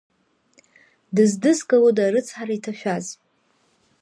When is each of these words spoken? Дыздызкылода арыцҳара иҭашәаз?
Дыздызкылода 1.15 2.03
арыцҳара 2.07 2.53
иҭашәаз? 2.57 3.05